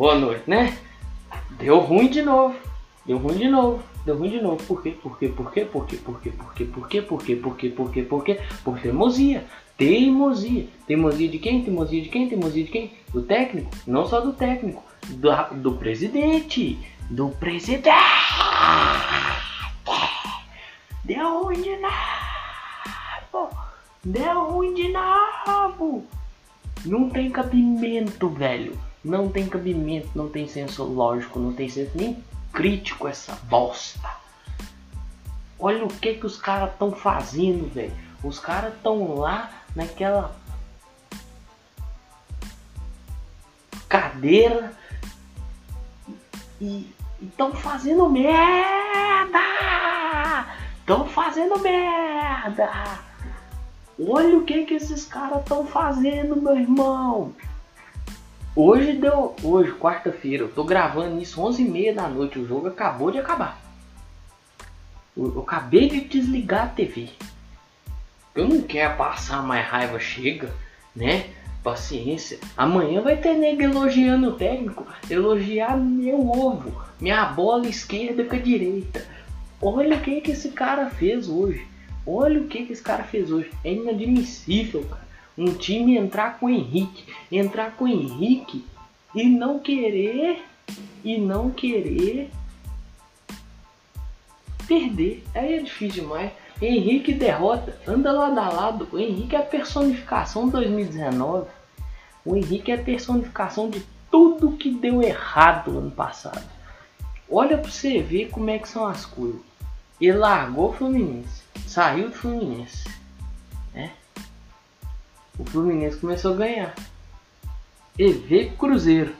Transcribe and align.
Boa 0.00 0.14
noite, 0.14 0.44
né? 0.46 0.78
Deu 1.58 1.78
ruim 1.78 2.08
de 2.08 2.22
novo. 2.22 2.56
Deu 3.04 3.18
ruim 3.18 3.36
de 3.36 3.48
novo. 3.50 3.82
Deu 4.02 4.16
ruim 4.16 4.30
de 4.30 4.40
novo. 4.40 4.56
Por 4.64 4.82
quê? 4.82 4.92
Por 4.92 5.18
quê? 5.18 5.28
Por 5.28 5.52
quê? 5.52 5.66
Por 5.66 5.86
quê? 5.86 5.96
Por 5.98 6.20
quê? 6.22 6.30
Por 6.30 6.54
quê? 6.54 6.64
Por 6.64 6.88
quê? 6.88 7.02
Por 7.02 7.22
quê? 7.22 7.36
Por 7.36 7.54
quê? 7.54 7.68
Por 7.68 7.92
quê? 7.92 8.02
Por 8.02 8.24
quê? 8.24 8.40
Por 8.64 8.80
teimosia. 8.80 9.44
Teimosia. 9.76 10.68
Teimosia 10.86 11.28
de 11.28 11.38
quem? 11.38 11.62
Teimosia 11.62 12.00
de 12.00 12.08
quem? 12.08 12.30
Teimosia 12.30 12.64
de 12.64 12.70
quem? 12.70 12.94
Do 13.12 13.20
técnico. 13.24 13.70
Não 13.86 14.06
só 14.06 14.22
do 14.22 14.32
técnico. 14.32 14.82
Do, 15.06 15.28
do 15.56 15.72
presidente. 15.72 16.78
Do 17.10 17.28
presidente. 17.28 17.90
Deu 21.04 21.42
ruim 21.42 21.60
de 21.60 21.76
novo. 21.76 23.50
Deu 24.02 24.44
ruim 24.46 24.72
de 24.72 24.88
novo. 24.88 26.06
Não 26.86 27.10
tem 27.10 27.28
cabimento, 27.28 28.30
velho. 28.30 28.89
Não 29.02 29.28
tem 29.28 29.48
cabimento, 29.48 30.10
não 30.14 30.28
tem 30.28 30.46
senso 30.46 30.84
lógico, 30.84 31.38
não 31.38 31.52
tem 31.52 31.68
senso 31.68 31.92
nem 31.94 32.22
crítico 32.52 33.08
essa 33.08 33.34
bosta. 33.44 34.08
Olha 35.58 35.84
o 35.84 35.88
que 35.88 36.14
que 36.14 36.26
os 36.26 36.36
caras 36.36 36.72
estão 36.72 36.92
fazendo, 36.92 37.72
velho. 37.72 37.92
Os 38.22 38.38
caras 38.38 38.74
estão 38.74 39.14
lá 39.14 39.50
naquela 39.74 40.34
cadeira 43.88 44.72
e 46.60 46.92
estão 47.20 47.52
fazendo 47.52 48.08
merda. 48.08 49.38
Estão 50.80 51.06
fazendo 51.06 51.58
merda. 51.58 52.70
Olha 53.98 54.38
o 54.38 54.44
que 54.44 54.64
que 54.64 54.74
esses 54.74 55.04
caras 55.04 55.40
estão 55.40 55.66
fazendo, 55.66 56.40
meu 56.40 56.56
irmão. 56.56 57.34
Hoje 58.54 58.94
deu. 58.94 59.36
Hoje, 59.44 59.70
quarta-feira, 59.72 60.42
eu 60.42 60.48
tô 60.48 60.64
gravando 60.64 61.22
isso 61.22 61.40
11h30 61.40 61.94
da 61.94 62.08
noite. 62.08 62.38
O 62.38 62.46
jogo 62.46 62.66
acabou 62.66 63.12
de 63.12 63.18
acabar. 63.18 63.60
Eu, 65.16 65.32
eu 65.34 65.42
acabei 65.42 65.88
de 65.88 66.00
desligar 66.00 66.64
a 66.64 66.68
TV. 66.68 67.08
Eu 68.34 68.48
não 68.48 68.62
quero 68.62 68.96
passar 68.96 69.42
mais 69.42 69.64
raiva, 69.66 70.00
chega, 70.00 70.52
né? 70.96 71.30
Paciência. 71.62 72.40
Amanhã 72.56 73.00
vai 73.02 73.16
ter 73.16 73.34
nego 73.34 73.62
elogiando 73.62 74.30
o 74.30 74.36
técnico. 74.36 74.84
Elogiar 75.08 75.76
meu 75.76 76.28
ovo. 76.28 76.82
Minha 77.00 77.26
bola 77.26 77.68
esquerda 77.68 78.24
com 78.24 78.34
a 78.34 78.38
direita. 78.38 79.06
Olha 79.62 79.96
o 79.96 80.00
que, 80.00 80.20
que 80.22 80.32
esse 80.32 80.48
cara 80.48 80.90
fez 80.90 81.28
hoje. 81.28 81.64
Olha 82.04 82.40
o 82.40 82.48
que, 82.48 82.66
que 82.66 82.72
esse 82.72 82.82
cara 82.82 83.04
fez 83.04 83.30
hoje. 83.30 83.50
É 83.62 83.72
inadmissível, 83.72 84.84
cara. 84.84 85.09
Um 85.40 85.54
time 85.54 85.96
entrar 85.96 86.38
com 86.38 86.46
o 86.46 86.50
Henrique. 86.50 87.10
Entrar 87.32 87.70
com 87.72 87.84
o 87.84 87.88
Henrique 87.88 88.62
e 89.14 89.24
não 89.24 89.58
querer. 89.58 90.44
E 91.02 91.16
não 91.16 91.50
querer 91.50 92.30
perder. 94.68 95.24
Aí 95.34 95.54
é 95.54 95.62
difícil 95.62 96.04
demais. 96.04 96.30
Henrique 96.60 97.14
derrota, 97.14 97.76
anda 97.88 98.12
lado 98.12 98.38
a 98.38 98.48
lado. 98.50 98.88
O 98.92 98.98
Henrique 98.98 99.34
é 99.34 99.38
a 99.38 99.42
personificação 99.42 100.44
de 100.44 100.52
2019. 100.52 101.48
O 102.22 102.36
Henrique 102.36 102.70
é 102.70 102.74
a 102.74 102.82
personificação 102.82 103.70
de 103.70 103.82
tudo 104.10 104.52
que 104.58 104.70
deu 104.70 105.02
errado 105.02 105.78
ano 105.78 105.90
passado. 105.90 106.44
Olha 107.30 107.56
pra 107.56 107.70
você 107.70 108.02
ver 108.02 108.28
como 108.28 108.50
é 108.50 108.58
que 108.58 108.68
são 108.68 108.84
as 108.84 109.06
coisas. 109.06 109.40
Ele 109.98 110.18
largou 110.18 110.68
o 110.68 110.72
Fluminense, 110.72 111.42
saiu 111.66 112.10
do 112.10 112.14
Fluminense. 112.14 112.99
O 115.40 115.44
Fluminense 115.46 115.96
começou 115.96 116.34
a 116.34 116.36
ganhar. 116.36 116.74
E 117.98 118.12
veio 118.12 118.54
Cruzeiro. 118.58 119.16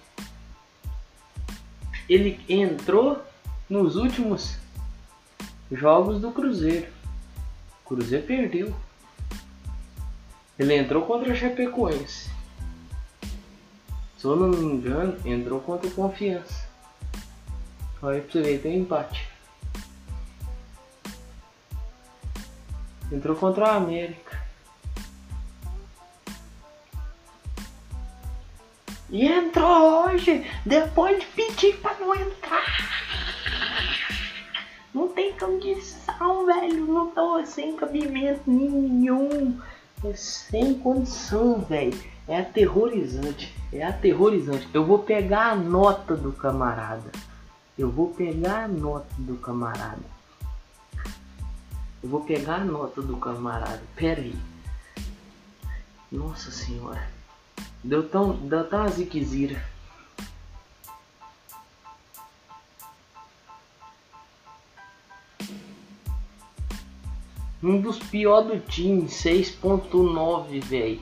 Ele 2.06 2.38
entrou 2.46 3.22
nos 3.70 3.96
últimos 3.96 4.58
jogos 5.72 6.20
do 6.20 6.30
Cruzeiro. 6.30 6.92
O 7.82 7.88
Cruzeiro 7.88 8.26
perdeu. 8.26 8.76
Ele 10.58 10.76
entrou 10.76 11.06
contra 11.06 11.32
a 11.32 11.34
Chapecoense. 11.34 12.30
Se 14.18 14.26
eu 14.26 14.36
não 14.36 14.48
me 14.48 14.58
engano, 14.58 15.16
entrou 15.24 15.58
contra 15.60 15.88
o 15.88 15.94
Confiança. 15.94 16.68
Olha 18.02 18.20
pra 18.20 18.42
você 18.42 18.58
tem 18.58 18.78
um 18.78 18.82
empate. 18.82 19.26
Entrou 23.10 23.34
contra 23.34 23.64
o 23.64 23.70
América. 23.70 24.39
E 29.10 29.26
entrou 29.26 30.04
hoje, 30.04 30.48
depois 30.64 31.18
de 31.18 31.26
pedir 31.26 31.76
pra 31.78 31.94
não 31.98 32.14
entrar. 32.14 32.64
Não 34.94 35.08
tem 35.08 35.36
condição, 35.36 36.46
velho. 36.46 36.86
Não 36.86 37.10
tô 37.10 37.44
sem 37.44 37.76
cabimento 37.76 38.42
nenhum. 38.46 39.58
É 40.04 40.12
sem 40.14 40.74
condição, 40.74 41.60
velho. 41.60 41.98
É 42.28 42.38
aterrorizante. 42.38 43.54
É 43.72 43.84
aterrorizante. 43.84 44.68
Eu 44.72 44.84
vou 44.84 45.00
pegar 45.00 45.50
a 45.50 45.56
nota 45.56 46.16
do 46.16 46.32
camarada. 46.32 47.10
Eu 47.76 47.90
vou 47.90 48.08
pegar 48.08 48.64
a 48.64 48.68
nota 48.68 49.12
do 49.18 49.36
camarada. 49.36 50.20
Eu 52.02 52.08
vou 52.08 52.20
pegar 52.20 52.56
a 52.56 52.64
nota 52.64 53.02
do 53.02 53.16
camarada. 53.16 53.82
Pera 53.96 54.20
aí. 54.20 54.36
Nossa 56.10 56.50
senhora. 56.50 57.19
Deu 57.82 58.08
tão, 58.08 58.32
deu 58.32 58.68
tão 58.68 58.88
ziquezira. 58.88 59.64
Um 67.62 67.80
dos 67.80 67.98
piores 67.98 68.48
do 68.48 68.66
time, 68.66 69.02
6.9, 69.04 70.62
velho. 70.62 71.00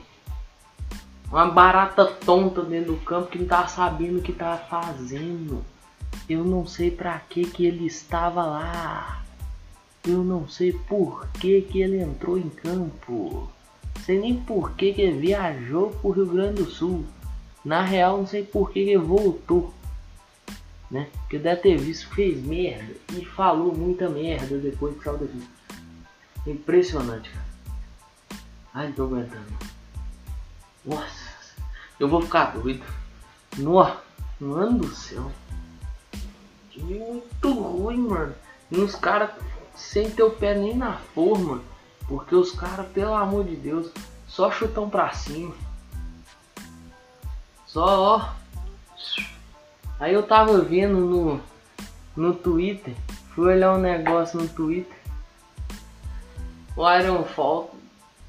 Uma 1.31 1.45
barata 1.45 2.05
tonta 2.05 2.61
dentro 2.63 2.93
do 2.93 2.99
campo 3.01 3.27
que 3.27 3.37
não 3.39 3.47
tava 3.47 3.67
sabendo 3.67 4.19
o 4.19 4.21
que 4.21 4.33
tava 4.33 4.57
fazendo. 4.65 5.63
Eu 6.27 6.43
não 6.43 6.65
sei 6.65 6.91
para 6.91 7.17
que 7.19 7.45
que 7.45 7.65
ele 7.65 7.85
estava 7.85 8.45
lá. 8.45 9.23
Eu 10.05 10.23
não 10.23 10.47
sei 10.49 10.73
por 10.73 11.27
que 11.33 11.61
que 11.61 11.81
ele 11.81 12.01
entrou 12.01 12.37
em 12.37 12.49
campo. 12.49 13.49
Sei 14.09 14.17
nem 14.17 14.41
por 14.41 14.71
que 14.71 14.91
que 14.91 15.11
viajou 15.11 15.91
pro 15.91 16.09
Rio 16.09 16.25
Grande 16.25 16.63
do 16.63 16.65
Sul. 16.67 17.05
Na 17.63 17.83
real, 17.83 18.17
não 18.17 18.25
sei 18.25 18.43
por 18.43 18.71
que 18.71 18.83
que 18.83 18.97
voltou. 18.97 19.71
Né? 20.89 21.09
Porque 21.13 21.37
deve 21.37 21.61
ter 21.61 21.77
visto 21.77 22.09
fez 22.15 22.43
merda 22.43 22.91
e 23.13 23.23
falou 23.23 23.71
muita 23.71 24.09
merda 24.09 24.57
depois 24.57 24.97
que 24.97 25.03
saiu 25.03 25.19
daqui. 25.19 25.47
Impressionante, 26.47 27.29
cara. 27.29 27.45
Ai, 28.73 28.87
não 28.87 28.93
tô 28.93 29.03
aguentando. 29.03 29.45
Nossa, 30.83 31.53
eu 31.99 32.09
vou 32.09 32.23
ficar 32.23 32.57
doido. 32.57 32.83
Nossa, 33.59 34.01
mano 34.39 34.79
do 34.79 34.95
céu. 34.95 35.31
Muito 36.75 37.53
ruim, 37.53 37.99
mano. 37.99 38.33
E 38.71 38.79
os 38.79 38.95
caras 38.95 39.29
sem 39.75 40.09
ter 40.09 40.23
o 40.23 40.31
pé 40.31 40.55
nem 40.55 40.75
na 40.75 40.97
forma. 40.97 41.61
Porque 42.09 42.33
os 42.33 42.51
caras, 42.51 42.87
pelo 42.87 43.13
amor 43.13 43.45
de 43.45 43.55
Deus, 43.55 43.91
só 44.27 44.51
chutão 44.51 44.89
pra 44.89 45.11
cima. 45.13 45.53
Só, 47.67 48.01
ó. 48.01 48.29
Aí 49.99 50.11
eu 50.11 50.23
tava 50.23 50.59
vendo 50.59 50.97
no, 50.97 51.41
no 52.17 52.33
Twitter. 52.33 52.95
Fui 53.35 53.53
olhar 53.53 53.75
um 53.75 53.79
negócio 53.79 54.41
no 54.41 54.49
Twitter. 54.49 54.97
O 56.75 56.91
Iron 56.91 57.23
Fall, 57.25 57.75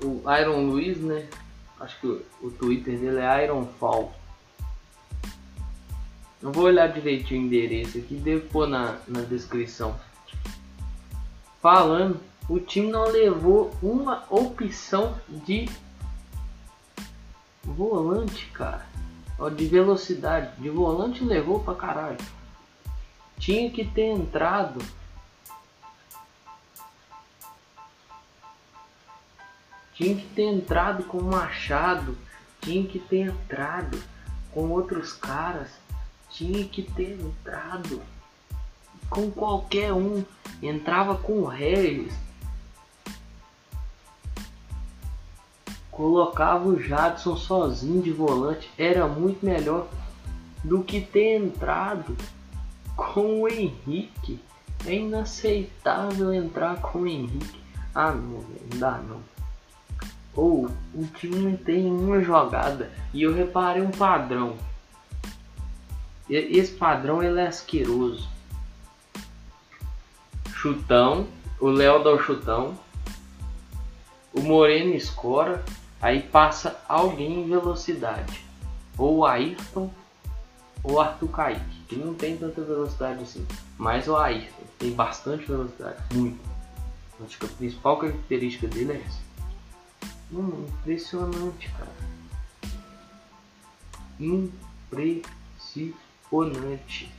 o 0.02 0.22
Iron 0.38 0.66
Luiz, 0.66 0.98
né? 0.98 1.26
Acho 1.80 1.98
que 2.00 2.06
o, 2.06 2.22
o 2.42 2.50
Twitter 2.50 2.98
dele 2.98 3.20
é 3.20 3.44
Iron 3.44 3.64
Fall. 3.78 4.12
Eu 6.42 6.52
vou 6.52 6.64
olhar 6.64 6.88
direitinho 6.88 7.42
o 7.42 7.46
endereço 7.46 7.96
aqui, 7.96 8.14
devo 8.14 8.46
pôr 8.48 8.66
na, 8.66 8.98
na 9.08 9.22
descrição. 9.22 9.98
Falando, 11.62 12.20
o 12.50 12.58
time 12.58 12.90
não 12.90 13.04
levou 13.04 13.70
uma 13.80 14.24
opção 14.28 15.16
de 15.28 15.70
volante, 17.62 18.46
cara. 18.46 18.84
Ó, 19.38 19.48
de 19.48 19.66
velocidade. 19.66 20.60
De 20.60 20.68
volante 20.68 21.22
levou 21.22 21.60
pra 21.60 21.76
caralho. 21.76 22.18
Tinha 23.38 23.70
que 23.70 23.84
ter 23.84 24.10
entrado 24.10 24.84
Tinha 29.94 30.16
que 30.16 30.26
ter 30.28 30.44
entrado 30.44 31.04
com 31.04 31.22
Machado, 31.22 32.16
tinha 32.62 32.84
que 32.86 32.98
ter 32.98 33.28
entrado 33.28 34.02
com 34.50 34.70
outros 34.70 35.12
caras, 35.12 35.68
tinha 36.30 36.66
que 36.66 36.82
ter 36.82 37.20
entrado 37.20 38.00
com 39.10 39.30
qualquer 39.30 39.92
um. 39.92 40.24
Entrava 40.62 41.16
com 41.16 41.40
o 41.40 41.46
Regis, 41.46 42.14
colocava 46.00 46.66
o 46.66 46.80
Jadson 46.80 47.36
sozinho 47.36 48.00
de 48.00 48.10
volante, 48.10 48.70
era 48.78 49.06
muito 49.06 49.44
melhor. 49.44 49.86
do 50.64 50.82
que 50.82 50.98
ter 50.98 51.36
entrado 51.36 52.16
com 52.96 53.42
o 53.42 53.48
Henrique. 53.48 54.40
É 54.86 54.94
inaceitável 54.94 56.32
entrar 56.32 56.80
com 56.80 57.00
o 57.00 57.06
Henrique. 57.06 57.60
Ah 57.94 58.12
não, 58.12 58.40
não 58.40 58.78
dá 58.78 58.98
não. 58.98 59.20
Ou 60.34 60.70
o 60.94 61.06
time 61.14 61.36
não 61.36 61.56
tem 61.56 61.86
uma 61.90 62.22
jogada. 62.22 62.90
E 63.12 63.22
eu 63.22 63.34
reparei 63.34 63.82
um 63.82 63.90
padrão. 63.90 64.56
Esse 66.28 66.72
padrão 66.72 67.22
ele 67.22 67.40
é 67.40 67.46
asqueroso. 67.46 68.26
Chutão. 70.54 71.26
O 71.58 71.68
Léo 71.68 72.02
dá 72.02 72.10
o 72.10 72.22
chutão. 72.22 72.78
O 74.32 74.40
Moreno 74.40 74.94
escora. 74.94 75.62
Aí 76.00 76.22
passa 76.22 76.80
alguém 76.88 77.40
em 77.40 77.48
velocidade. 77.48 78.44
Ou 78.96 79.26
Ayrton 79.26 79.90
ou 80.82 81.00
Arthur 81.00 81.28
Kaique, 81.28 81.84
que 81.88 81.96
não 81.96 82.14
tem 82.14 82.36
tanta 82.36 82.62
velocidade 82.62 83.22
assim. 83.22 83.46
Mas 83.76 84.08
o 84.08 84.16
Ayrton 84.16 84.64
tem 84.78 84.92
bastante 84.92 85.46
velocidade, 85.46 86.02
muito. 86.14 86.40
Acho 87.22 87.38
que 87.38 87.44
a 87.44 87.50
principal 87.50 87.98
característica 87.98 88.66
dele 88.66 88.92
é 88.92 89.04
essa. 89.06 89.20
Hum, 90.32 90.64
impressionante, 90.68 91.70
cara. 91.76 91.92
Impressionante. 94.18 97.12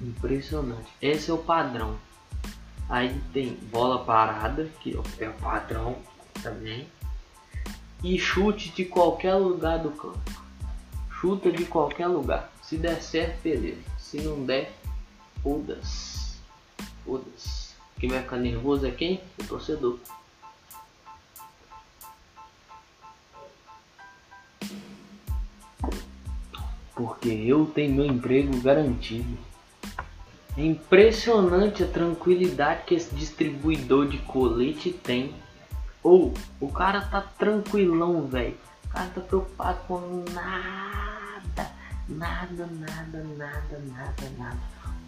Impressionante. 0.00 0.88
Esse 1.00 1.30
é 1.30 1.34
o 1.34 1.38
padrão. 1.38 1.96
Aí 2.90 3.18
tem 3.32 3.54
bola 3.70 4.04
parada, 4.04 4.64
que 4.80 4.98
é 5.18 5.28
o 5.28 5.34
padrão 5.34 5.96
também. 6.42 6.86
E 8.02 8.18
chute 8.18 8.70
de 8.70 8.84
qualquer 8.84 9.34
lugar 9.34 9.78
do 9.78 9.90
campo. 9.90 10.30
Chuta 11.10 11.50
de 11.50 11.64
qualquer 11.64 12.06
lugar. 12.06 12.52
Se 12.62 12.76
der 12.76 13.02
certo, 13.02 13.42
beleza. 13.42 13.82
Se 13.98 14.20
não 14.20 14.44
der, 14.44 14.72
foda-se. 15.42 16.36
Foda-se. 17.04 17.74
Quem 17.98 18.10
vai 18.10 18.22
ficar 18.22 18.36
nervoso 18.36 18.86
é 18.86 18.90
quem? 18.90 19.20
O 19.38 19.44
torcedor. 19.44 19.98
Porque 26.94 27.28
eu 27.28 27.66
tenho 27.66 27.94
meu 27.94 28.06
emprego 28.06 28.60
garantido. 28.60 29.38
É 30.56 30.62
impressionante 30.62 31.84
a 31.84 31.88
tranquilidade 31.88 32.82
que 32.84 32.94
esse 32.94 33.14
distribuidor 33.14 34.08
de 34.08 34.18
colete 34.18 34.92
tem. 34.92 35.32
Ou 36.02 36.32
o 36.60 36.68
cara 36.70 37.00
tá 37.02 37.20
tranquilão, 37.20 38.26
velho. 38.26 38.56
O 38.84 38.88
cara 38.88 39.10
tá 39.10 39.20
preocupado 39.20 39.78
com 39.86 40.24
nada. 40.32 41.70
Nada, 42.08 42.66
nada, 42.66 43.24
nada, 43.36 43.78
nada, 43.86 44.30
nada. 44.38 44.58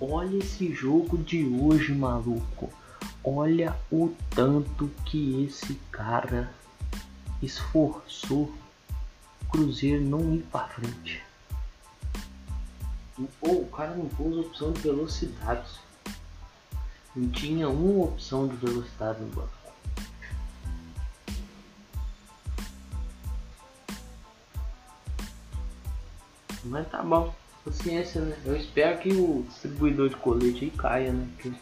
Olha 0.01 0.39
esse 0.39 0.73
jogo 0.73 1.19
de 1.19 1.45
hoje, 1.47 1.95
maluco. 1.95 2.71
Olha 3.23 3.77
o 3.91 4.15
tanto 4.31 4.91
que 5.05 5.45
esse 5.45 5.75
cara 5.91 6.51
esforçou 7.43 8.53
o 9.43 9.47
Cruzeiro 9.51 10.03
não 10.03 10.35
ir 10.35 10.43
para 10.51 10.69
frente. 10.69 11.23
Pô, 13.41 13.53
o 13.53 13.67
cara 13.67 13.95
não 13.95 14.07
pôs 14.09 14.37
opção 14.37 14.73
de 14.73 14.81
velocidade. 14.81 15.69
Não 17.15 17.29
tinha 17.31 17.69
uma 17.69 18.05
opção 18.05 18.47
de 18.47 18.57
velocidade 18.57 19.21
no 19.21 19.27
banco. 19.29 19.60
Mas 26.70 26.88
tá 26.88 27.02
bom, 27.02 27.34
paciência, 27.64 28.20
né? 28.20 28.37
Eu 28.46 28.56
espero 28.56 28.96
que 29.00 29.12
o 29.12 29.44
distribuidor 29.49 30.08
de 30.08 30.14
colete 30.14 30.67
aí 30.67 30.70
caia, 30.70 31.12
né? 31.12 31.26
Porque 31.34 31.52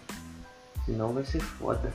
senão 0.84 1.14
vai 1.14 1.24
ser 1.24 1.40
foda. 1.40 1.94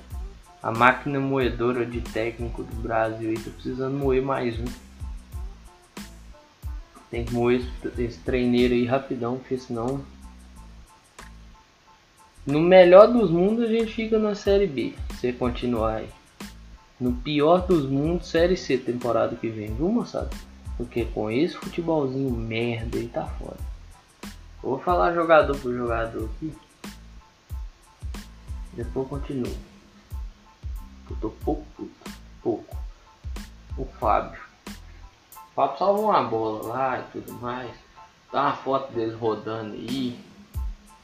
A 0.64 0.72
máquina 0.72 1.20
moedora 1.20 1.86
de 1.86 2.02
técnico 2.02 2.64
do 2.64 2.76
Brasil 2.78 3.30
aí 3.30 3.38
tá 3.38 3.52
precisando 3.52 3.96
moer 3.96 4.24
mais 4.24 4.60
um. 4.60 4.66
Tem 7.12 7.24
que 7.24 7.36
moer 7.36 7.64
esse 8.00 8.18
treineiro 8.22 8.74
aí 8.74 8.86
rapidão, 8.88 9.38
porque 9.38 9.60
senão. 9.60 10.04
No 12.48 12.60
melhor 12.62 13.14
dos 13.14 13.30
mundos 13.30 13.66
a 13.66 13.68
gente 13.68 13.94
fica 13.94 14.18
na 14.18 14.34
série 14.34 14.66
B, 14.66 14.96
se 15.20 15.32
continuar 15.34 15.98
aí. 15.98 16.10
No 17.00 17.14
pior 17.14 17.68
dos 17.68 17.88
mundos, 17.88 18.28
série 18.28 18.58
C 18.58 18.76
temporada 18.76 19.36
que 19.36 19.50
vem, 19.50 19.72
viu 19.76 19.88
moçada? 19.90 20.32
Porque 20.78 21.06
com 21.06 21.30
esse 21.30 21.56
futebolzinho 21.56 22.32
merda 22.32 22.98
aí 22.98 23.08
tá 23.08 23.26
foda. 23.26 23.60
vou 24.62 24.80
falar 24.80 25.14
jogador 25.14 25.58
por 25.58 25.74
jogador 25.74 26.26
aqui. 26.26 26.54
Depois 28.74 29.08
continuo. 29.08 29.56
Eu 31.10 31.16
tô 31.18 31.30
pouco 31.30 31.66
puto. 31.78 32.12
Pouco. 32.42 32.78
O 33.78 33.86
Fábio. 33.86 34.42
O 35.36 35.56
Fábio 35.56 35.78
salvou 35.78 36.10
uma 36.10 36.24
bola 36.24 36.68
lá 36.68 37.00
e 37.00 37.04
tudo 37.12 37.34
mais. 37.34 37.72
Dá 38.32 38.42
uma 38.42 38.56
foto 38.56 38.92
dele 38.94 39.14
rodando 39.14 39.74
aí. 39.74 40.20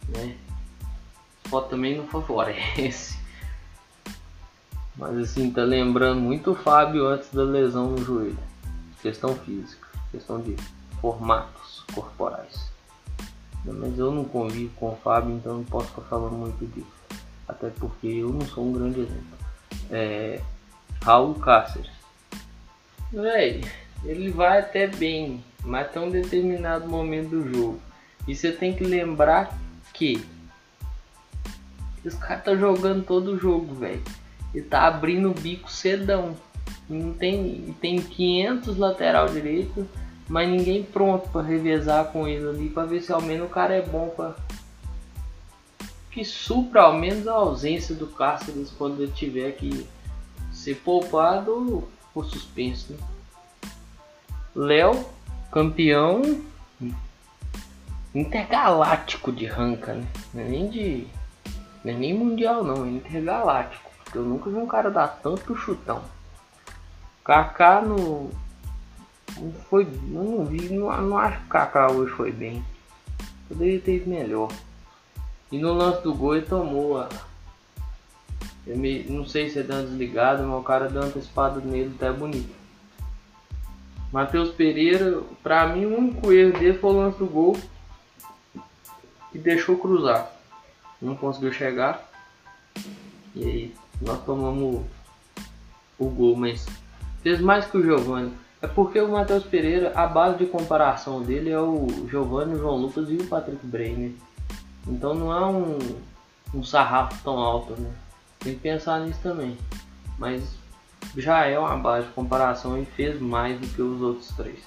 Né? 0.07 0.35
A 1.45 1.49
foto 1.49 1.69
também 1.69 1.95
não 1.95 2.07
favorece. 2.07 3.19
Mas 4.97 5.15
assim, 5.17 5.51
tá 5.51 5.61
lembrando 5.61 6.19
muito 6.19 6.51
o 6.51 6.55
Fábio 6.55 7.07
antes 7.07 7.29
da 7.31 7.43
lesão 7.43 7.91
no 7.91 8.03
joelho 8.03 8.48
questão 9.01 9.35
física, 9.35 9.87
questão 10.11 10.41
de 10.41 10.55
formatos 11.01 11.83
corporais. 11.93 12.69
Mas 13.65 13.97
eu 13.99 14.11
não 14.11 14.23
convivo 14.23 14.73
com 14.75 14.89
o 14.93 14.95
Fábio, 14.97 15.35
então 15.35 15.57
não 15.57 15.63
posso 15.63 15.89
estar 15.89 16.01
falando 16.03 16.33
muito 16.33 16.65
disso. 16.67 16.87
Até 17.47 17.69
porque 17.69 18.07
eu 18.07 18.29
não 18.29 18.41
sou 18.41 18.65
um 18.65 18.73
grande 18.73 19.01
exemplo. 19.01 19.37
É, 19.91 20.41
Raul 21.01 21.35
Cáceres. 21.35 21.89
Véi, 23.11 23.63
ele 24.03 24.31
vai 24.31 24.59
até 24.59 24.87
bem, 24.87 25.43
mas 25.63 25.87
até 25.87 25.99
um 25.99 26.09
determinado 26.09 26.87
momento 26.87 27.29
do 27.29 27.53
jogo. 27.53 27.79
E 28.27 28.35
você 28.35 28.51
tem 28.51 28.75
que 28.75 28.83
lembrar 28.83 29.57
que 29.93 30.23
os 32.05 32.13
caras 32.15 32.43
tá 32.43 32.55
jogando 32.55 33.03
todo 33.03 33.33
o 33.33 33.39
jogo, 33.39 33.75
velho. 33.75 34.01
Ele 34.53 34.65
tá 34.65 34.87
abrindo 34.87 35.29
o 35.29 35.33
bico 35.33 35.71
cedão. 35.71 36.35
Não 36.89 37.13
tem, 37.13 37.75
tem 37.79 38.01
500 38.01 38.77
lateral 38.77 39.29
direito, 39.29 39.87
mas 40.27 40.49
ninguém 40.49 40.83
pronto 40.83 41.29
para 41.29 41.41
revezar 41.41 42.05
com 42.05 42.27
ele 42.27 42.49
ali 42.49 42.69
para 42.69 42.87
ver 42.87 43.01
se 43.01 43.13
ao 43.13 43.21
menos 43.21 43.47
o 43.47 43.51
cara 43.51 43.75
é 43.75 43.81
bom 43.81 44.09
para 44.09 44.35
que 46.11 46.25
supra 46.25 46.81
ao 46.81 46.93
menos 46.93 47.27
a 47.27 47.33
ausência 47.33 47.93
do 47.93 48.07
Cáceres 48.07 48.71
quando 48.71 49.01
ele 49.01 49.11
tiver 49.11 49.51
que 49.51 49.87
ser 50.51 50.75
poupado 50.75 51.87
ou 52.13 52.23
suspenso. 52.23 52.93
Né? 52.93 52.99
Léo, 54.55 55.05
campeão 55.51 56.21
intergaláctico 58.13 59.31
de 59.31 59.45
ranca, 59.45 59.93
né? 59.93 60.07
Não 60.33 60.41
é 60.41 60.47
nem 60.47 60.69
de. 60.69 61.07
Não 61.83 61.93
é 61.93 61.95
nem 61.95 62.13
mundial 62.13 62.63
não, 62.63 62.85
é 62.85 62.89
intergaláctico. 62.89 63.89
Porque 64.03 64.17
eu 64.17 64.23
nunca 64.23 64.49
vi 64.49 64.57
um 64.57 64.67
cara 64.67 64.89
dar 64.89 65.07
tanto 65.07 65.55
chutão. 65.55 66.01
Kaká 67.29 67.79
no. 67.79 68.31
Não 69.37 69.53
foi. 69.69 69.85
Não 69.85 70.43
vi. 70.45 70.73
Não, 70.73 70.89
não 71.03 71.15
acho 71.15 71.37
que 71.41 71.45
o 71.45 71.49
Kaká 71.49 71.91
hoje 71.91 72.11
foi 72.13 72.31
bem. 72.31 72.65
Poderia 73.47 73.79
ter 73.79 73.97
ido 73.97 74.09
melhor. 74.09 74.51
E 75.51 75.59
no 75.59 75.71
lance 75.75 76.01
do 76.01 76.11
gol 76.11 76.37
ele 76.37 76.47
tomou 76.47 76.97
a. 76.97 77.07
Me, 78.65 79.03
não 79.03 79.27
sei 79.27 79.47
se 79.47 79.59
é 79.59 79.63
dando 79.63 79.89
desligado, 79.89 80.41
mas 80.41 80.59
o 80.59 80.63
cara 80.63 80.89
deu 80.89 81.03
antecipado 81.03 81.61
nele 81.61 81.93
até 81.95 82.11
bonito. 82.11 82.51
Matheus 84.11 84.49
Pereira, 84.49 85.21
pra 85.43 85.67
mim 85.67 85.85
o 85.85 85.99
único 85.99 86.31
erro 86.31 86.57
dele 86.57 86.79
foi 86.79 86.89
o 86.89 86.97
lance 86.97 87.19
do 87.19 87.27
gol 87.27 87.55
que 89.31 89.37
deixou 89.37 89.77
cruzar. 89.77 90.31
Não 90.99 91.15
conseguiu 91.15 91.53
chegar. 91.53 92.09
E 93.35 93.43
aí 93.43 93.75
nós 94.01 94.19
tomamos 94.25 94.83
o 95.99 96.09
gol, 96.09 96.35
mas 96.35 96.65
fez 97.21 97.39
mais 97.39 97.65
que 97.65 97.77
o 97.77 97.83
Giovanni. 97.83 98.33
É 98.61 98.67
porque 98.67 98.99
o 98.99 99.07
Matheus 99.07 99.43
Pereira, 99.43 99.93
a 99.95 100.05
base 100.05 100.37
de 100.37 100.45
comparação 100.45 101.21
dele 101.21 101.49
é 101.49 101.59
o 101.59 101.87
Giovanni, 102.09 102.55
o 102.55 102.59
João 102.59 102.77
Lucas 102.77 103.09
e 103.09 103.15
o 103.15 103.27
Patrick 103.27 103.65
Bray, 103.65 104.15
Então 104.85 105.13
não 105.13 105.31
é 105.31 105.45
um, 105.45 105.79
um 106.53 106.63
sarrafo 106.63 107.23
tão 107.23 107.37
alto, 107.37 107.79
né? 107.79 107.89
Tem 108.39 108.53
que 108.53 108.59
pensar 108.59 108.99
nisso 108.99 109.19
também. 109.23 109.57
Mas 110.17 110.57
já 111.15 111.45
é 111.45 111.57
uma 111.57 111.77
base 111.77 112.07
de 112.07 112.13
comparação 112.13 112.81
e 112.81 112.85
fez 112.85 113.19
mais 113.21 113.57
do 113.59 113.67
que 113.67 113.81
os 113.81 114.01
outros 114.01 114.27
três. 114.35 114.59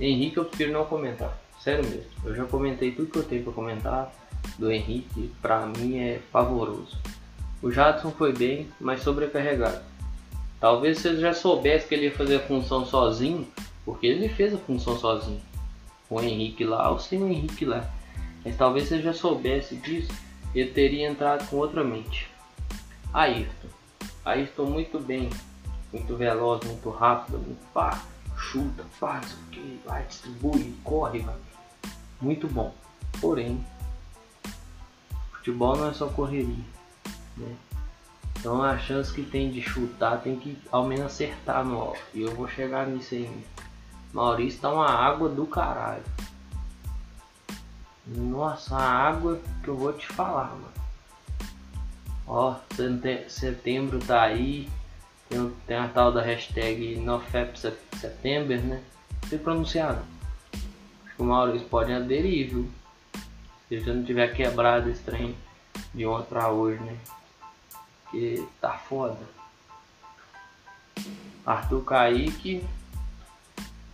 Henrique 0.00 0.38
eu 0.38 0.44
prefiro 0.46 0.72
não 0.72 0.86
comentar. 0.86 1.36
Sério 1.60 1.84
mesmo. 1.84 2.10
Eu 2.24 2.34
já 2.34 2.44
comentei 2.44 2.92
tudo 2.92 3.10
que 3.10 3.18
eu 3.18 3.24
tenho 3.24 3.44
para 3.44 3.52
comentar 3.52 4.12
do 4.58 4.70
Henrique. 4.70 5.30
Pra 5.42 5.66
mim 5.66 5.98
é 5.98 6.20
pavoroso. 6.32 6.96
O 7.60 7.70
Jadson 7.70 8.10
foi 8.12 8.32
bem, 8.32 8.68
mas 8.80 9.02
sobrecarregado. 9.02 9.80
Talvez 10.60 10.98
você 10.98 11.16
já 11.16 11.32
soubesse 11.32 11.86
que 11.86 11.94
ele 11.94 12.06
ia 12.06 12.14
fazer 12.14 12.36
a 12.36 12.46
função 12.46 12.84
sozinho, 12.84 13.46
porque 13.84 14.06
ele 14.06 14.28
fez 14.28 14.52
a 14.52 14.58
função 14.58 14.98
sozinho. 14.98 15.40
o 16.10 16.20
Henrique 16.20 16.64
lá 16.64 16.90
ou 16.90 16.98
sem 16.98 17.22
o 17.22 17.28
Henrique 17.28 17.64
lá. 17.64 17.88
Mas 18.44 18.56
talvez 18.56 18.88
você 18.88 19.00
já 19.00 19.12
soubesse 19.12 19.76
disso, 19.76 20.10
ele 20.54 20.70
teria 20.70 21.08
entrado 21.08 21.48
com 21.48 21.56
outra 21.56 21.84
mente. 21.84 22.28
Ayrton. 23.12 23.68
Ayrton 24.24 24.66
muito 24.66 24.98
bem, 24.98 25.30
muito 25.92 26.16
veloz, 26.16 26.64
muito 26.64 26.90
rápido, 26.90 27.38
muito 27.38 27.64
pá, 27.72 28.02
chuta, 28.36 28.84
faz 28.98 29.32
o 29.32 29.50
que, 29.50 29.80
vai, 29.84 30.02
distribui, 30.04 30.74
corre, 30.82 31.20
vai. 31.20 31.36
Muito 32.20 32.48
bom. 32.48 32.74
Porém, 33.20 33.64
futebol 35.32 35.76
não 35.76 35.88
é 35.88 35.92
só 35.92 36.08
correria. 36.08 36.64
Né? 37.36 37.56
Então 38.38 38.62
a 38.62 38.78
chance 38.78 39.12
que 39.12 39.22
tem 39.22 39.50
de 39.50 39.60
chutar 39.60 40.20
tem 40.20 40.38
que 40.38 40.56
ao 40.70 40.86
menos 40.86 41.06
acertar 41.06 41.64
no 41.64 41.80
alvo. 41.80 41.98
E 42.14 42.22
eu 42.22 42.34
vou 42.34 42.48
chegar 42.48 42.86
nisso 42.86 43.14
aí. 43.14 43.44
Maurício 44.12 44.60
tá 44.60 44.72
uma 44.72 44.88
água 44.88 45.28
do 45.28 45.44
caralho. 45.46 46.02
Nossa, 48.06 48.76
a 48.76 49.08
água 49.08 49.40
que 49.62 49.68
eu 49.68 49.76
vou 49.76 49.92
te 49.92 50.06
falar, 50.06 50.50
mano. 50.50 50.78
Ó, 52.26 52.54
setembro 53.28 53.98
tá 53.98 54.22
aí. 54.22 54.68
Tem, 55.28 55.52
tem 55.66 55.76
a 55.76 55.88
tal 55.88 56.10
da 56.12 56.22
hashtag 56.22 56.96
NoFapSettember, 56.96 58.62
né? 58.62 58.82
Não 59.22 59.28
sei 59.28 59.38
pronunciar. 59.38 60.02
Acho 60.52 61.16
que 61.16 61.22
o 61.22 61.24
Maurício 61.24 61.68
pode 61.68 61.92
aderir, 61.92 62.50
viu? 62.50 62.70
Se 63.68 63.74
ele 63.74 63.92
não 63.92 64.04
tiver 64.04 64.28
quebrado 64.28 64.88
esse 64.88 65.02
trem 65.02 65.36
de 65.92 66.06
ontem 66.06 66.28
pra 66.28 66.48
hoje, 66.48 66.80
né? 66.80 66.96
Porque 68.10 68.44
tá 68.60 68.72
foda. 68.72 69.18
Arthur 71.44 71.84
Kaique 71.84 72.64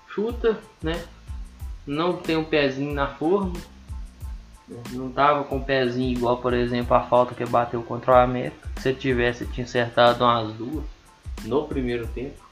chuta, 0.08 0.60
né? 0.80 1.04
Não 1.86 2.16
tem 2.16 2.36
um 2.36 2.44
pezinho 2.44 2.94
na 2.94 3.08
forma. 3.08 3.54
Não 4.92 5.10
tava 5.10 5.44
com 5.44 5.58
o 5.58 5.64
pezinho 5.64 6.16
igual, 6.16 6.38
por 6.38 6.54
exemplo, 6.54 6.96
a 6.96 7.02
falta 7.02 7.34
que 7.34 7.44
bateu 7.44 7.82
contra 7.82 8.12
o 8.12 8.16
América. 8.16 8.68
Se 8.80 8.94
tivesse, 8.94 9.46
tinha 9.46 9.64
acertado 9.64 10.24
umas 10.24 10.54
duas 10.54 10.84
no 11.44 11.66
primeiro 11.66 12.06
tempo. 12.08 12.42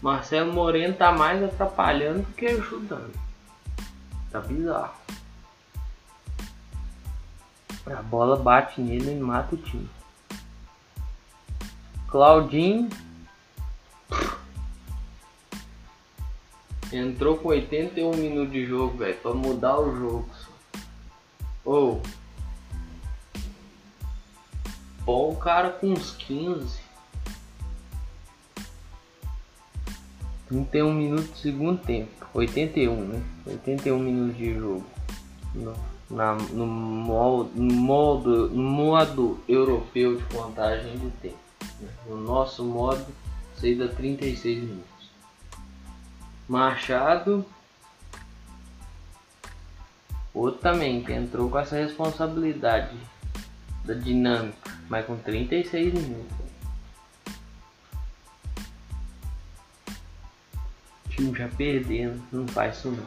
Marcelo 0.00 0.52
Moreno 0.52 0.94
tá 0.94 1.12
mais 1.12 1.42
atrapalhando 1.42 2.22
do 2.22 2.32
que 2.32 2.46
ajudando. 2.46 3.12
Tá 4.32 4.40
bizarro. 4.40 5.01
A 7.86 8.02
bola 8.02 8.36
bate 8.36 8.80
nele 8.80 9.12
e 9.12 9.20
mata 9.20 9.54
o 9.54 9.58
time. 9.58 9.88
Claudinho 12.08 12.88
entrou 16.92 17.38
com 17.38 17.48
81 17.48 18.14
minutos 18.16 18.52
de 18.52 18.66
jogo, 18.66 18.98
velho, 18.98 19.16
pra 19.18 19.32
mudar 19.32 19.80
o 19.80 19.96
jogo. 19.96 20.28
Ou 21.64 22.02
oh. 22.04 22.22
Bom, 25.04 25.34
cara 25.34 25.70
com 25.70 25.88
uns 25.88 26.12
15. 26.12 26.80
31 30.46 30.94
minutos 30.94 31.28
do 31.28 31.36
segundo 31.38 31.82
tempo. 31.82 32.10
81, 32.34 33.08
né? 33.08 33.22
81 33.46 33.98
minutos 33.98 34.36
de 34.36 34.54
jogo. 34.54 34.86
No, 35.54 35.74
na, 36.12 36.34
no, 36.34 36.66
modo, 36.66 37.50
no, 37.54 37.74
modo, 37.74 38.48
no 38.50 38.62
modo 38.62 39.40
europeu 39.48 40.16
de 40.16 40.24
contagem 40.24 40.98
de 40.98 41.10
tempo. 41.12 41.38
Né? 41.80 41.88
No 42.06 42.20
nosso 42.20 42.62
modo, 42.62 43.06
sei 43.56 43.74
dá 43.74 43.88
36 43.88 44.62
minutos. 44.62 45.10
Machado. 46.46 47.44
Outro 50.34 50.60
também 50.60 51.02
que 51.02 51.12
entrou 51.12 51.48
com 51.50 51.58
essa 51.58 51.76
responsabilidade 51.76 52.96
da 53.84 53.94
dinâmica, 53.94 54.70
mas 54.88 55.06
com 55.06 55.16
36 55.16 55.94
minutos. 55.94 56.36
O 61.06 61.08
time 61.08 61.38
já 61.38 61.48
perdendo, 61.48 62.22
não 62.30 62.46
faz 62.48 62.78
isso 62.78 62.90
não. 62.90 63.06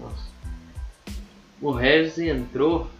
Nossa. 0.00 0.39
O 1.60 1.70
Regis 1.72 2.18
entrou 2.18 2.90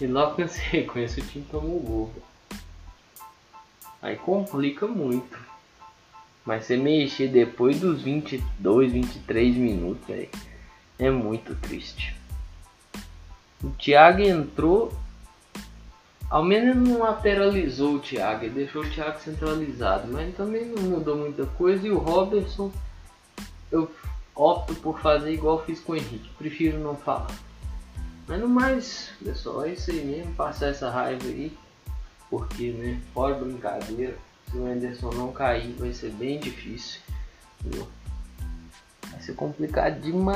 e 0.00 0.06
logo 0.06 0.40
na 0.40 0.48
sequência 0.48 1.22
o 1.22 1.26
time 1.26 1.44
tomou 1.50 1.76
o 1.76 1.80
gol. 1.80 2.12
Aí 4.00 4.16
complica 4.16 4.86
muito. 4.86 5.38
Mas 6.44 6.64
você 6.64 6.76
mexer 6.76 7.28
depois 7.28 7.80
dos 7.80 8.02
22, 8.02 8.92
23 8.92 9.56
minutos, 9.56 10.06
véio, 10.08 10.28
é 10.98 11.10
muito 11.10 11.54
triste. 11.54 12.16
O 13.62 13.70
Thiago 13.70 14.22
entrou 14.22 14.92
ao 16.32 16.42
menos 16.42 16.76
não 16.76 17.00
lateralizou 17.00 17.96
o 17.96 17.98
Thiago, 17.98 18.48
deixou 18.48 18.82
o 18.82 18.90
Thiago 18.90 19.20
centralizado, 19.20 20.10
mas 20.10 20.34
também 20.34 20.64
não 20.64 20.82
mudou 20.84 21.14
muita 21.14 21.44
coisa. 21.44 21.86
E 21.86 21.90
o 21.90 21.98
Robertson, 21.98 22.72
eu 23.70 23.90
opto 24.34 24.74
por 24.76 24.98
fazer 24.98 25.34
igual 25.34 25.62
fiz 25.62 25.78
com 25.78 25.92
o 25.92 25.96
Henrique, 25.96 26.30
prefiro 26.38 26.78
não 26.78 26.96
falar. 26.96 27.30
Mas 28.32 28.40
no 28.40 28.48
mais, 28.48 29.10
pessoal, 29.22 29.66
é 29.66 29.74
isso 29.74 29.90
aí 29.90 30.02
mesmo, 30.02 30.34
passar 30.34 30.68
essa 30.68 30.88
raiva 30.88 31.26
aí, 31.26 31.52
porque, 32.30 32.70
né, 32.70 32.98
fora 33.12 33.34
brincadeira, 33.34 34.16
se 34.50 34.56
o 34.56 34.64
Anderson 34.64 35.10
não 35.10 35.30
cair 35.34 35.74
vai 35.74 35.92
ser 35.92 36.12
bem 36.12 36.40
difícil, 36.40 37.02
viu? 37.60 37.86
Vai 39.10 39.20
ser 39.20 39.34
complicado 39.34 40.00
demais. 40.00 40.32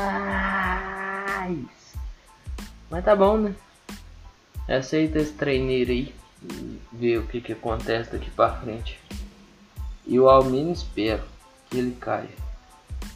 Mas 2.90 3.02
tá 3.02 3.16
bom, 3.16 3.38
né? 3.38 3.54
Aceita 4.68 5.18
esse 5.18 5.32
treineiro 5.32 5.90
aí 5.90 6.14
e 6.42 6.78
vê 6.92 7.16
o 7.16 7.26
que, 7.26 7.40
que 7.40 7.54
acontece 7.54 8.12
daqui 8.12 8.30
para 8.30 8.60
frente. 8.60 9.00
E 10.04 10.16
eu 10.16 10.28
ao 10.28 10.44
menos 10.44 10.80
espero 10.80 11.22
que 11.70 11.78
ele 11.78 11.96
caia. 11.98 12.28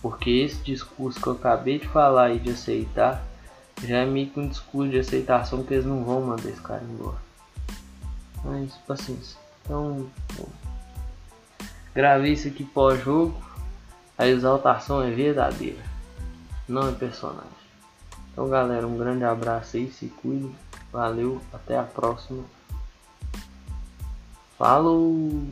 Porque 0.00 0.30
esse 0.30 0.56
discurso 0.62 1.20
que 1.20 1.26
eu 1.26 1.34
acabei 1.34 1.78
de 1.78 1.86
falar 1.86 2.28
aí 2.28 2.38
de 2.38 2.52
aceitar 2.52 3.28
já 3.82 3.98
é 3.98 4.06
meio 4.06 4.30
que 4.30 4.40
um 4.40 4.48
discurso 4.48 4.90
de 4.90 4.98
aceitação 4.98 5.62
que 5.62 5.74
eles 5.74 5.86
não 5.86 6.04
vão 6.04 6.20
mandar 6.22 6.48
esse 6.48 6.60
cara 6.60 6.82
embora. 6.82 7.18
Mas 8.44 8.72
paciência. 8.86 9.38
Então, 9.64 10.08
gravei 11.94 12.32
isso 12.32 12.48
aqui 12.48 12.64
pós-jogo. 12.64 13.34
A 14.16 14.26
exaltação 14.26 15.02
é 15.02 15.10
verdadeira, 15.10 15.82
não 16.68 16.88
é 16.88 16.92
personagem. 16.92 17.60
Então, 18.32 18.48
galera, 18.48 18.86
um 18.86 18.98
grande 18.98 19.24
abraço 19.24 19.76
aí, 19.76 19.90
se 19.90 20.06
cuide. 20.06 20.50
Valeu, 20.92 21.40
até 21.52 21.78
a 21.78 21.82
próxima. 21.82 22.44
Falou! 24.58 25.42